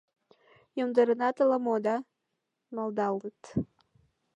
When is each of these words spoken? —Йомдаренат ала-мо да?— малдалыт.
—Йомдаренат 0.77 1.37
ала-мо 1.43 1.75
да?— 1.85 1.95
малдалыт. 2.75 3.41